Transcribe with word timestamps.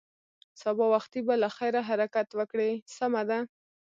سبا 0.61 0.85
وختي 0.93 1.19
به 1.27 1.35
له 1.43 1.49
خیره 1.57 1.81
حرکت 1.89 2.27
وکړې، 2.39 2.69
سمه 2.95 3.21
ده. 3.29 3.39